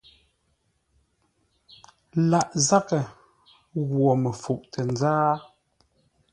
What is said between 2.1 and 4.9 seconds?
Lâʼ zághʼə ghwo məfuʼ tə